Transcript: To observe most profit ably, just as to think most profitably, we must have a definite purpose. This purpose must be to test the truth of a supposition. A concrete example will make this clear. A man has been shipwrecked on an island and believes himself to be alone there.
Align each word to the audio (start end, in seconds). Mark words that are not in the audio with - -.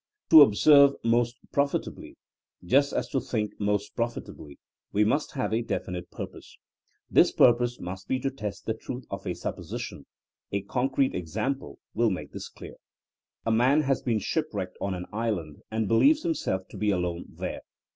To 0.31 0.41
observe 0.41 0.95
most 1.03 1.37
profit 1.51 1.87
ably, 1.87 2.17
just 2.65 2.91
as 2.91 3.07
to 3.09 3.21
think 3.21 3.51
most 3.59 3.95
profitably, 3.95 4.57
we 4.91 5.03
must 5.05 5.33
have 5.33 5.53
a 5.53 5.61
definite 5.61 6.09
purpose. 6.09 6.57
This 7.11 7.31
purpose 7.31 7.79
must 7.79 8.07
be 8.07 8.19
to 8.21 8.31
test 8.31 8.65
the 8.65 8.73
truth 8.73 9.05
of 9.11 9.27
a 9.27 9.35
supposition. 9.35 10.07
A 10.51 10.63
concrete 10.63 11.13
example 11.13 11.77
will 11.93 12.09
make 12.09 12.31
this 12.31 12.49
clear. 12.49 12.77
A 13.45 13.51
man 13.51 13.81
has 13.81 14.01
been 14.01 14.17
shipwrecked 14.17 14.75
on 14.81 14.95
an 14.95 15.05
island 15.13 15.61
and 15.69 15.87
believes 15.87 16.23
himself 16.23 16.63
to 16.69 16.77
be 16.77 16.89
alone 16.89 17.25
there. 17.37 17.61